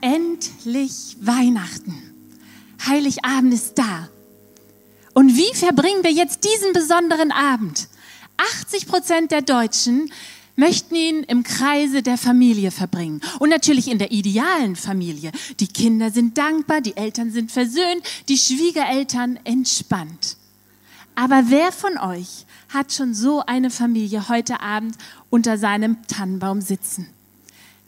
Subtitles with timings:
[0.00, 1.94] Endlich Weihnachten.
[2.86, 4.08] Heiligabend ist da.
[5.12, 7.88] Und wie verbringen wir jetzt diesen besonderen Abend?
[8.36, 10.10] 80 Prozent der Deutschen
[10.56, 13.20] möchten ihn im Kreise der Familie verbringen.
[13.38, 15.32] Und natürlich in der idealen Familie.
[15.58, 20.36] Die Kinder sind dankbar, die Eltern sind versöhnt, die Schwiegereltern entspannt.
[21.14, 24.96] Aber wer von euch hat schon so eine Familie heute Abend
[25.28, 27.08] unter seinem Tannenbaum sitzen?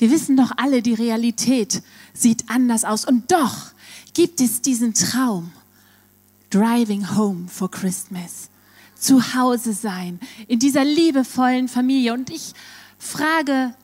[0.02, 1.80] Wir wissen doch alle, die Realität
[2.12, 3.04] sieht anders aus.
[3.04, 3.66] Und doch
[4.14, 5.52] gibt es diesen Traum,
[6.50, 8.50] driving home for Christmas
[8.98, 12.14] zu Hause sein, in dieser liebevollen Familie.
[12.14, 12.52] Und ich
[12.98, 13.76] frage,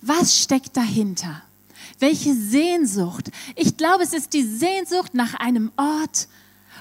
[0.00, 1.40] was steckt dahinter?
[2.00, 3.30] Welche Sehnsucht?
[3.54, 6.26] Ich glaube, es ist die Sehnsucht nach einem Ort,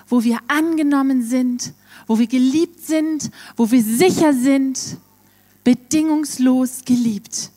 [0.07, 1.73] wo wir angenommen sind,
[2.07, 4.97] wo wir geliebt sind, wo wir sicher sind,
[5.63, 7.51] bedingungslos geliebt.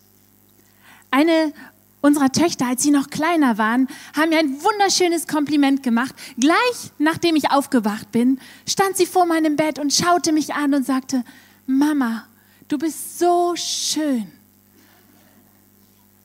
[1.16, 1.54] Eine
[2.02, 6.14] unserer Töchter, als sie noch kleiner waren, haben mir ein wunderschönes Kompliment gemacht.
[6.38, 10.84] Gleich nachdem ich aufgewacht bin, stand sie vor meinem Bett und schaute mich an und
[10.84, 11.24] sagte,
[11.66, 12.26] Mama,
[12.68, 14.30] du bist so schön.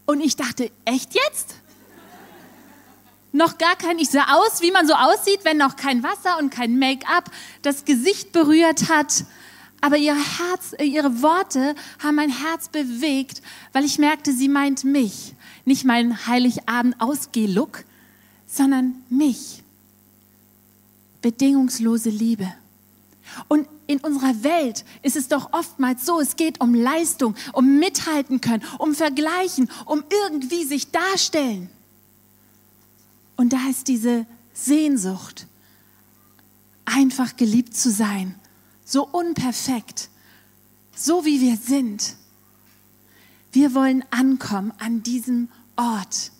[0.05, 1.55] Und ich dachte, echt jetzt?
[3.31, 6.49] Noch gar kein, ich sah aus, wie man so aussieht, wenn noch kein Wasser und
[6.49, 9.23] kein Make-up das Gesicht berührt hat.
[9.81, 13.41] Aber ihr Herz, ihre Worte haben mein Herz bewegt,
[13.73, 15.33] weil ich merkte, sie meint mich
[15.65, 17.83] nicht meinen Heiligabend-Ausgeh-Look,
[18.47, 19.63] sondern mich.
[21.21, 22.51] Bedingungslose Liebe.
[23.47, 28.41] Und in unserer Welt ist es doch oftmals so, es geht um Leistung, um mithalten
[28.41, 31.69] können, um vergleichen, um irgendwie sich darstellen.
[33.35, 35.47] Und da ist diese Sehnsucht,
[36.85, 38.35] einfach geliebt zu sein,
[38.91, 40.09] so unperfekt,
[40.93, 42.15] so wie wir sind.
[43.53, 45.47] Wir wollen ankommen an diesem
[45.77, 46.31] Ort.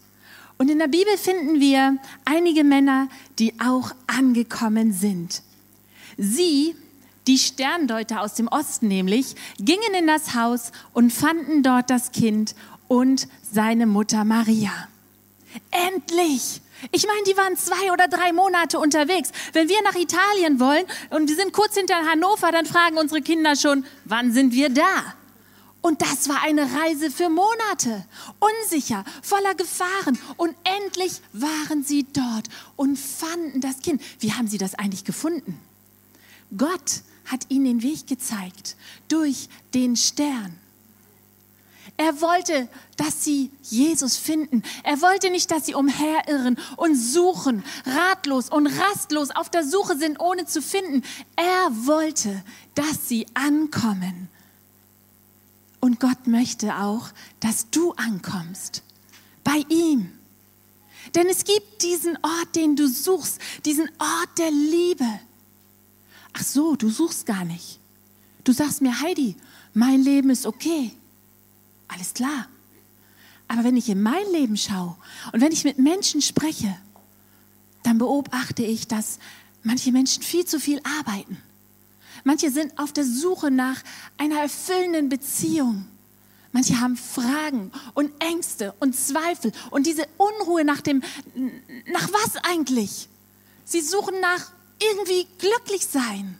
[0.57, 3.07] Und in der Bibel finden wir einige Männer,
[3.39, 5.44] die auch angekommen sind.
[6.17, 6.75] Sie,
[7.25, 12.53] die Sterndeuter aus dem Osten nämlich, gingen in das Haus und fanden dort das Kind
[12.88, 14.90] und seine Mutter Maria.
[15.72, 16.61] Endlich!
[16.92, 19.30] Ich meine, die waren zwei oder drei Monate unterwegs.
[19.53, 23.56] Wenn wir nach Italien wollen und wir sind kurz hinter Hannover, dann fragen unsere Kinder
[23.56, 25.16] schon, wann sind wir da?
[25.81, 28.06] Und das war eine Reise für Monate,
[28.40, 30.18] unsicher, voller Gefahren.
[30.38, 34.02] Und endlich waren sie dort und fanden das Kind.
[34.20, 35.59] Wie haben sie das eigentlich gefunden?
[36.56, 38.75] Gott hat ihnen den Weg gezeigt
[39.08, 40.56] durch den Stern.
[41.97, 44.63] Er wollte, dass sie Jesus finden.
[44.84, 50.19] Er wollte nicht, dass sie umherirren und suchen, ratlos und rastlos auf der Suche sind,
[50.19, 51.03] ohne zu finden.
[51.35, 52.44] Er wollte,
[52.74, 54.29] dass sie ankommen
[55.81, 57.09] und Gott möchte auch,
[57.40, 58.84] dass du ankommst
[59.44, 60.12] bei ihm.
[61.16, 65.19] Denn es gibt diesen Ort, den du suchst, diesen Ort der Liebe.
[66.34, 67.79] Ach so, du suchst gar nicht.
[68.44, 69.35] Du sagst mir, Heidi,
[69.73, 70.91] mein Leben ist okay.
[71.94, 72.47] Alles klar.
[73.47, 74.96] Aber wenn ich in mein Leben schaue
[75.34, 76.75] und wenn ich mit Menschen spreche,
[77.84, 79.19] dann beobachte ich, dass
[79.63, 81.38] manche Menschen viel zu viel arbeiten
[82.24, 83.81] Manche sind auf der Suche nach
[84.18, 85.85] einer erfüllenden Beziehung.
[86.52, 91.02] Manche haben Fragen und Ängste und Zweifel und diese Unruhe nach dem,
[91.88, 93.08] nach was eigentlich?
[93.63, 96.38] Sie suchen nach irgendwie glücklich sein.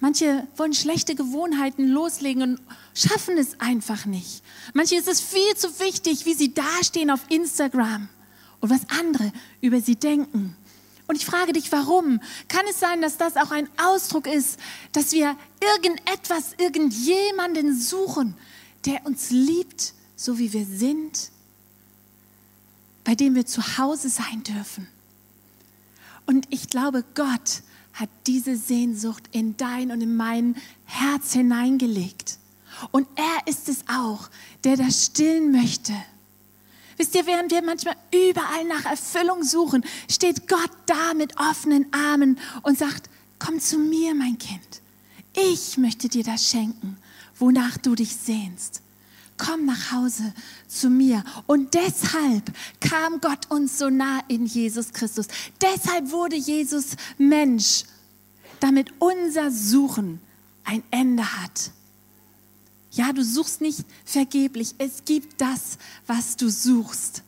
[0.00, 2.60] Manche wollen schlechte Gewohnheiten loslegen und
[2.94, 4.42] schaffen es einfach nicht.
[4.72, 8.08] Manche ist es viel zu wichtig, wie sie dastehen auf Instagram
[8.60, 10.56] und was andere über sie denken.
[11.06, 12.20] Und ich frage dich, warum?
[12.48, 14.58] Kann es sein, dass das auch ein Ausdruck ist,
[14.92, 18.34] dass wir irgendetwas, irgendjemanden suchen,
[18.86, 21.30] der uns liebt, so wie wir sind,
[23.04, 24.86] bei dem wir zu Hause sein dürfen?
[26.26, 27.62] Und ich glaube, Gott
[27.92, 32.38] hat diese Sehnsucht in dein und in mein Herz hineingelegt.
[32.90, 34.30] Und er ist es auch,
[34.64, 35.92] der das stillen möchte.
[36.96, 42.38] Wisst ihr, während wir manchmal überall nach Erfüllung suchen, steht Gott da mit offenen Armen
[42.62, 43.08] und sagt,
[43.38, 44.82] komm zu mir, mein Kind.
[45.34, 46.98] Ich möchte dir das schenken,
[47.38, 48.82] wonach du dich sehnst.
[49.40, 50.34] Komm nach Hause
[50.68, 51.24] zu mir.
[51.46, 55.28] Und deshalb kam Gott uns so nah in Jesus Christus.
[55.62, 57.84] Deshalb wurde Jesus Mensch,
[58.60, 60.20] damit unser Suchen
[60.64, 61.70] ein Ende hat.
[62.90, 64.74] Ja, du suchst nicht vergeblich.
[64.76, 67.22] Es gibt das, was du suchst.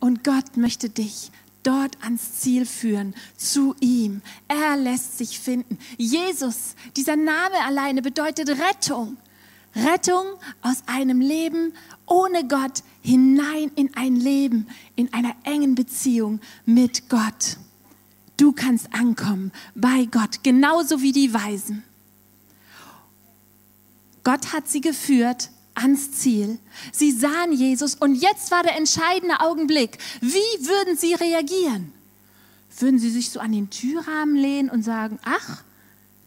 [0.00, 1.30] Und Gott möchte dich
[1.62, 4.20] dort ans Ziel führen, zu ihm.
[4.46, 5.78] Er lässt sich finden.
[5.96, 9.16] Jesus, dieser Name alleine bedeutet Rettung.
[9.78, 10.24] Rettung
[10.62, 11.72] aus einem Leben
[12.06, 14.66] ohne Gott hinein in ein Leben,
[14.96, 17.56] in einer engen Beziehung mit Gott.
[18.36, 21.82] Du kannst ankommen bei Gott, genauso wie die Weisen.
[24.24, 26.58] Gott hat sie geführt ans Ziel.
[26.92, 29.98] Sie sahen Jesus und jetzt war der entscheidende Augenblick.
[30.20, 31.92] Wie würden sie reagieren?
[32.78, 35.62] Würden sie sich so an den Türrahmen lehnen und sagen, ach,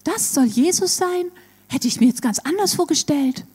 [0.03, 1.25] das soll Jesus sein?
[1.71, 3.45] Hätte ich mir jetzt ganz anders vorgestellt.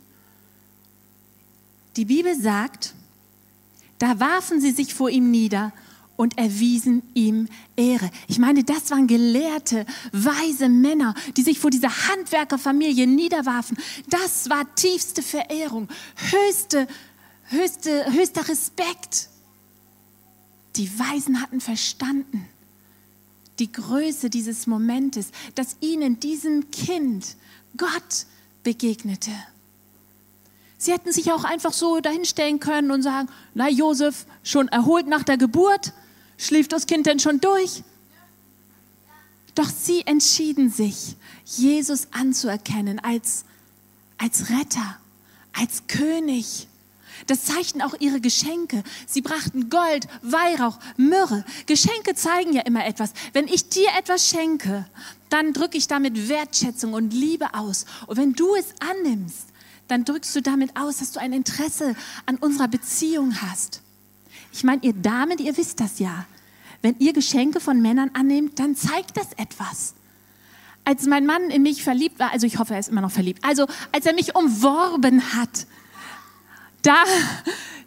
[1.97, 2.95] Die Bibel sagt,
[3.99, 5.71] da warfen sie sich vor ihm nieder
[6.17, 7.47] und erwiesen ihm
[7.77, 8.11] Ehre.
[8.27, 13.77] Ich meine, das waren gelehrte, weise Männer, die sich vor dieser Handwerkerfamilie niederwarfen.
[14.09, 15.87] Das war tiefste Verehrung,
[16.31, 16.89] höchste,
[17.49, 19.29] höchste, höchster Respekt.
[20.77, 22.49] Die Weisen hatten verstanden
[23.59, 27.37] die Größe dieses Momentes, dass ihnen diesem Kind
[27.77, 28.27] Gott
[28.63, 29.31] begegnete.
[30.79, 35.23] Sie hätten sich auch einfach so dahinstellen können und sagen, na Josef, schon erholt nach
[35.23, 35.93] der Geburt,
[36.37, 37.83] schläft das Kind denn schon durch?
[39.55, 41.17] Doch sie entschieden sich,
[41.47, 43.47] Jesus anzuerkennen als,
[44.19, 44.99] als Retter,
[45.55, 46.69] als König.
[47.27, 48.83] Das zeigten auch ihre Geschenke.
[49.07, 51.45] Sie brachten Gold, Weihrauch, Myrrhe.
[51.67, 53.13] Geschenke zeigen ja immer etwas.
[53.33, 54.87] Wenn ich dir etwas schenke,
[55.29, 57.87] dann drücke ich damit Wertschätzung und Liebe aus.
[58.07, 59.49] Und wenn du es annimmst,
[59.89, 61.95] dann drückst du damit aus, dass du ein Interesse
[62.27, 63.83] an unserer Beziehung hast.
[64.53, 66.27] Ich meine, ihr Damen, ihr wisst das ja.
[66.83, 69.95] Wenn ihr Geschenke von Männern annehmt, dann zeigt das etwas.
[70.85, 73.45] Als mein Mann in mich verliebt war, also ich hoffe, er ist immer noch verliebt,
[73.45, 75.67] also als er mich umworben hat,
[76.87, 77.05] da,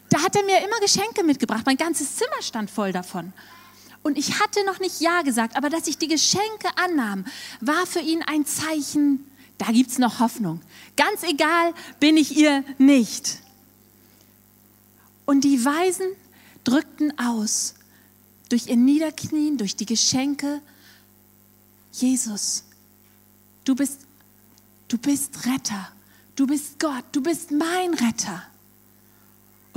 [0.10, 1.66] da hat er mir immer Geschenke mitgebracht.
[1.66, 3.34] Mein ganzes Zimmer stand voll davon.
[4.01, 7.25] Und ich hatte noch nicht Ja gesagt, aber dass ich die Geschenke annahm,
[7.62, 9.25] war für ihn ein Zeichen,
[9.57, 10.62] da gibt es noch Hoffnung.
[10.96, 13.40] Ganz egal, bin ich ihr nicht.
[15.25, 16.07] Und die Weisen
[16.63, 17.75] drückten aus,
[18.50, 20.62] durch ihr Niederknien, durch die Geschenke,
[21.92, 22.63] Jesus,
[23.63, 24.00] du bist,
[24.88, 25.92] du bist Retter,
[26.36, 28.44] du bist Gott, du bist mein Retter.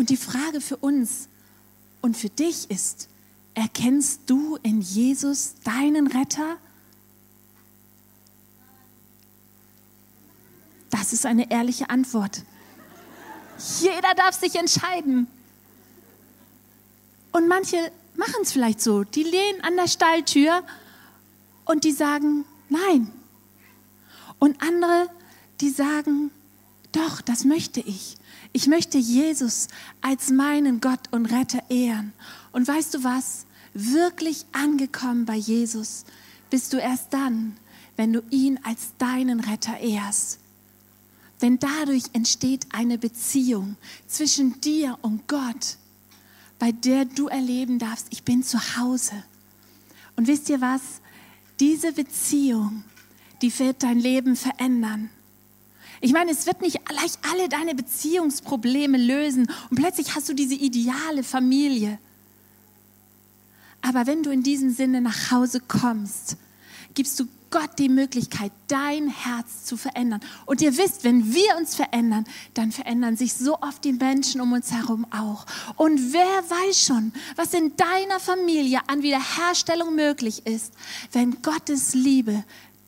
[0.02, 1.28] Und die Frage für uns
[2.00, 3.08] und für dich ist,
[3.54, 6.56] erkennst du in Jesus deinen Retter?
[10.90, 12.42] Das ist eine ehrliche Antwort.
[13.80, 15.28] Jeder darf sich entscheiden.
[17.30, 17.76] Und manche
[18.16, 19.04] machen es vielleicht so.
[19.04, 20.64] Die lehnen an der Stalltür
[21.64, 23.08] und die sagen, nein.
[24.40, 25.08] Und andere,
[25.60, 26.32] die sagen,
[26.92, 28.16] doch, das möchte ich.
[28.52, 29.68] Ich möchte Jesus
[30.00, 32.12] als meinen Gott und Retter ehren.
[32.52, 33.46] Und weißt du was?
[33.74, 36.04] Wirklich angekommen bei Jesus
[36.50, 37.56] bist du erst dann,
[37.96, 40.38] wenn du ihn als deinen Retter ehrst.
[41.40, 45.78] Denn dadurch entsteht eine Beziehung zwischen dir und Gott,
[46.58, 49.24] bei der du erleben darfst, ich bin zu Hause.
[50.14, 50.82] Und wisst ihr was?
[51.58, 52.84] Diese Beziehung,
[53.40, 55.10] die wird dein Leben verändern.
[56.04, 60.56] Ich meine, es wird nicht gleich alle deine Beziehungsprobleme lösen und plötzlich hast du diese
[60.56, 61.96] ideale Familie.
[63.82, 66.36] Aber wenn du in diesem Sinne nach Hause kommst,
[66.94, 70.20] gibst du Gott die Möglichkeit, dein Herz zu verändern.
[70.44, 74.52] Und ihr wisst, wenn wir uns verändern, dann verändern sich so oft die Menschen um
[74.52, 75.46] uns herum auch.
[75.76, 80.72] Und wer weiß schon, was in deiner Familie an Wiederherstellung möglich ist,
[81.12, 82.42] wenn Gottes Liebe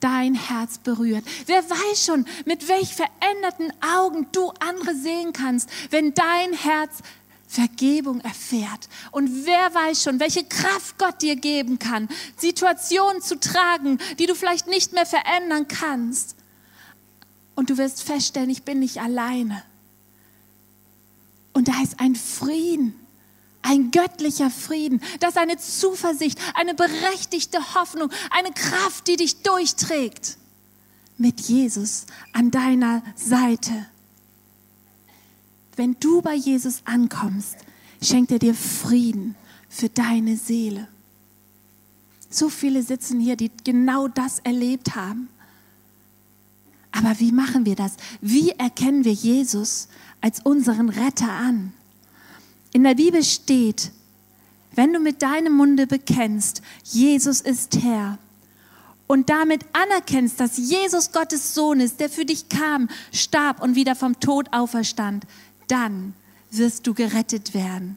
[0.04, 1.24] dein Herz berührt.
[1.46, 6.98] Wer weiß schon, mit welch veränderten Augen du andere sehen kannst, wenn dein Herz
[7.46, 8.88] Vergebung erfährt.
[9.12, 14.34] Und wer weiß schon, welche Kraft Gott dir geben kann, Situationen zu tragen, die du
[14.34, 16.36] vielleicht nicht mehr verändern kannst.
[17.54, 19.62] Und du wirst feststellen, ich bin nicht alleine.
[21.52, 23.03] Und da ist ein Frieden,
[23.64, 30.36] ein göttlicher Frieden, das ist eine Zuversicht, eine berechtigte Hoffnung, eine Kraft, die dich durchträgt.
[31.16, 33.86] Mit Jesus an deiner Seite.
[35.76, 37.56] Wenn du bei Jesus ankommst,
[38.02, 39.34] schenkt er dir Frieden
[39.68, 40.86] für deine Seele.
[42.28, 45.28] So viele sitzen hier, die genau das erlebt haben.
[46.92, 47.92] Aber wie machen wir das?
[48.20, 49.88] Wie erkennen wir Jesus
[50.20, 51.72] als unseren Retter an?
[52.74, 53.92] In der Bibel steht,
[54.74, 58.18] wenn du mit deinem Munde bekennst, Jesus ist Herr,
[59.06, 63.94] und damit anerkennst, dass Jesus Gottes Sohn ist, der für dich kam, starb und wieder
[63.94, 65.24] vom Tod auferstand,
[65.68, 66.14] dann
[66.50, 67.96] wirst du gerettet werden.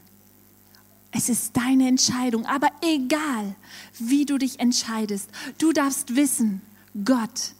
[1.10, 3.56] Es ist deine Entscheidung, aber egal,
[3.98, 6.62] wie du dich entscheidest, du darfst wissen,
[7.04, 7.52] Gott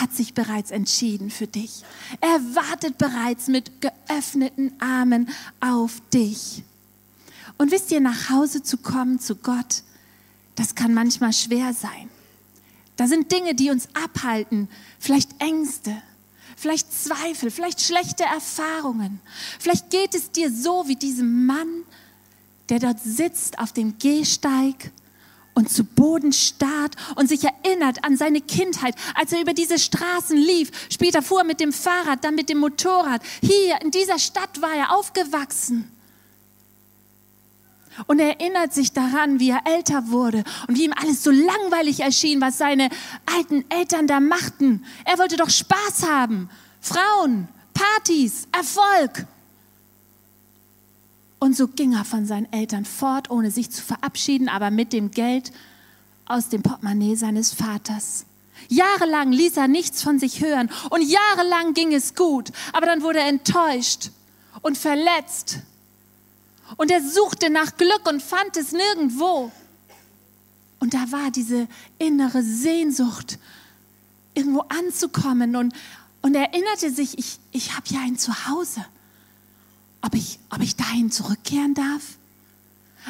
[0.00, 1.82] hat sich bereits entschieden für dich.
[2.20, 5.28] Er wartet bereits mit geöffneten Armen
[5.60, 6.62] auf dich.
[7.58, 9.82] Und wisst ihr, nach Hause zu kommen zu Gott,
[10.56, 12.08] das kann manchmal schwer sein.
[12.96, 15.96] Da sind Dinge, die uns abhalten, vielleicht Ängste,
[16.56, 19.20] vielleicht Zweifel, vielleicht schlechte Erfahrungen.
[19.58, 21.82] Vielleicht geht es dir so wie diesem Mann,
[22.68, 24.92] der dort sitzt auf dem Gehsteig
[25.54, 30.36] und zu Boden starrt und sich erinnert an seine Kindheit, als er über diese Straßen
[30.36, 30.70] lief.
[30.90, 33.22] Später fuhr er mit dem Fahrrad, dann mit dem Motorrad.
[33.40, 35.90] Hier in dieser Stadt war er aufgewachsen.
[38.06, 42.00] Und er erinnert sich daran, wie er älter wurde und wie ihm alles so langweilig
[42.00, 42.88] erschien, was seine
[43.26, 44.84] alten Eltern da machten.
[45.04, 46.50] Er wollte doch Spaß haben.
[46.80, 49.26] Frauen, Partys, Erfolg.
[51.44, 55.10] Und so ging er von seinen Eltern fort, ohne sich zu verabschieden, aber mit dem
[55.10, 55.52] Geld
[56.24, 58.24] aus dem Portemonnaie seines Vaters.
[58.70, 63.18] Jahrelang ließ er nichts von sich hören und jahrelang ging es gut, aber dann wurde
[63.18, 64.10] er enttäuscht
[64.62, 65.58] und verletzt.
[66.76, 69.52] Und er suchte nach Glück und fand es nirgendwo.
[70.80, 73.38] Und da war diese innere Sehnsucht,
[74.32, 75.74] irgendwo anzukommen und,
[76.22, 78.82] und er erinnerte sich, ich, ich habe ja ein Zuhause
[80.04, 82.02] ob ich, ob ich dahin zurückkehren darf?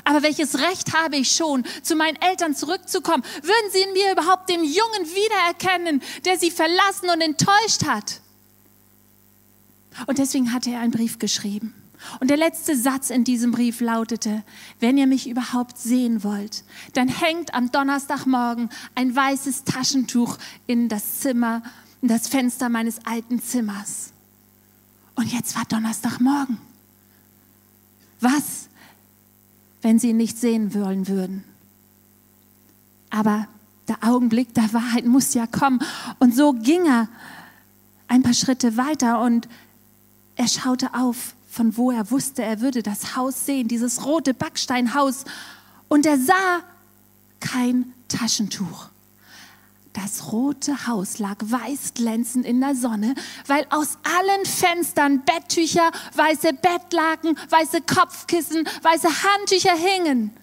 [0.03, 3.23] Aber welches Recht habe ich schon, zu meinen Eltern zurückzukommen?
[3.43, 8.21] Würden sie in mir überhaupt den Jungen wiedererkennen, der sie verlassen und enttäuscht hat?
[10.07, 11.75] Und deswegen hatte er einen Brief geschrieben.
[12.21, 14.43] Und der letzte Satz in diesem Brief lautete,
[14.81, 21.21] wenn ihr mich überhaupt sehen wollt, dann hängt am Donnerstagmorgen ein weißes Taschentuch in das
[21.21, 21.63] Zimmer,
[22.03, 24.13] in das Fenster meines alten Zimmers.
[25.15, 26.74] Und jetzt war Donnerstagmorgen.
[28.25, 28.71] Was,
[29.83, 31.45] wenn sie ihn nicht sehen wollen würden?
[33.11, 33.47] Aber
[33.87, 35.79] der Augenblick der Wahrheit muss ja kommen.
[36.21, 37.09] Und so ging er
[38.09, 39.47] ein paar Schritte weiter und
[40.37, 45.27] er schaute auf, von wo er wusste, er würde das Haus sehen, dieses rote Backsteinhaus.
[45.89, 46.63] Und er sah
[47.41, 48.89] kein Taschentuch.
[49.95, 53.15] Das rote Haus lag weiß glänzend in der Sonne,
[53.47, 60.37] weil aus allen Fenstern Betttücher, weiße Bettlaken, weiße Kopfkissen, weiße Handtücher hingen.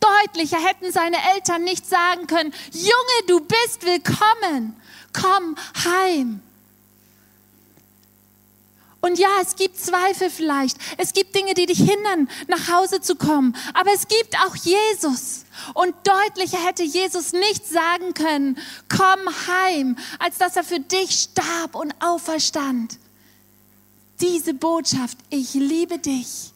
[0.00, 4.74] Deutlicher hätten seine Eltern nicht sagen können, Junge, du bist willkommen,
[5.12, 6.40] komm heim.
[9.00, 10.76] Und ja, es gibt Zweifel vielleicht.
[10.98, 13.56] Es gibt Dinge, die dich hindern, nach Hause zu kommen.
[13.72, 15.46] Aber es gibt auch Jesus.
[15.72, 21.74] Und deutlicher hätte Jesus nicht sagen können, komm heim, als dass er für dich starb
[21.74, 22.98] und auferstand.
[24.20, 26.52] Diese Botschaft, ich liebe dich,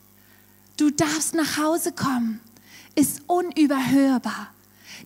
[0.76, 2.40] du darfst nach Hause kommen,
[2.94, 4.48] ist unüberhörbar.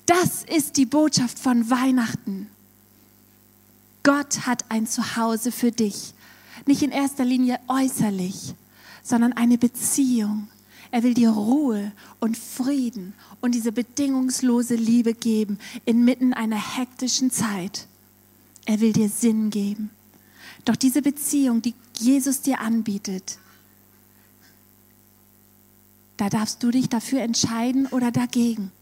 [0.07, 2.51] Das ist die Botschaft von Weihnachten.
[4.03, 6.15] Gott hat ein Zuhause für dich
[6.69, 8.55] nicht in erster Linie äußerlich,
[9.03, 10.49] sondern eine Beziehung.
[10.91, 17.89] Er will dir Ruhe und Frieden und diese bedingungslose Liebe geben inmitten einer hektischen Zeit.
[18.65, 19.91] Er will dir Sinn geben.
[20.65, 23.39] Doch diese Beziehung, die Jesus dir anbietet,
[26.17, 28.73] da darfst du dich dafür entscheiden oder dagegen.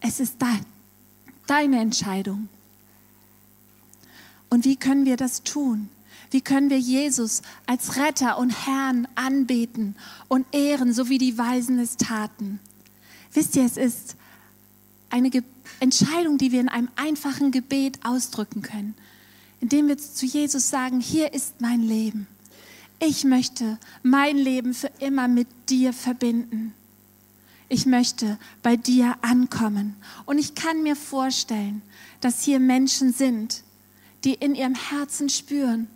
[0.00, 0.64] Es ist dein,
[1.46, 2.48] deine Entscheidung.
[4.48, 5.88] Und wie können wir das tun?
[6.30, 9.96] Wie können wir Jesus als Retter und Herrn anbeten
[10.28, 12.60] und ehren, so wie die Weisen es taten?
[13.32, 14.16] Wisst ihr, es ist
[15.10, 15.42] eine Ge
[15.78, 18.94] Entscheidung, die wir in einem einfachen Gebet ausdrücken können,
[19.60, 22.26] indem wir zu Jesus sagen, hier ist mein Leben.
[22.98, 26.74] Ich möchte mein Leben für immer mit dir verbinden.
[27.70, 29.96] Ich möchte bei dir ankommen.
[30.26, 31.80] Und ich kann mir vorstellen,
[32.20, 33.62] dass hier Menschen sind,
[34.24, 35.88] die in ihrem Herzen spüren,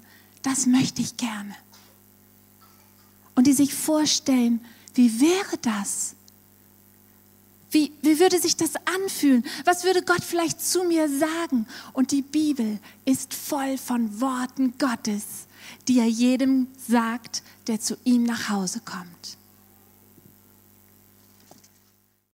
[0.44, 1.54] das möchte ich gerne.
[3.34, 6.14] Und die sich vorstellen, wie wäre das?
[7.70, 9.44] Wie, wie würde sich das anfühlen?
[9.64, 11.66] Was würde Gott vielleicht zu mir sagen?
[11.92, 15.48] Und die Bibel ist voll von Worten Gottes,
[15.88, 19.38] die er jedem sagt, der zu ihm nach Hause kommt.